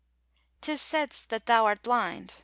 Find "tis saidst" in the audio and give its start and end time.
0.61-1.29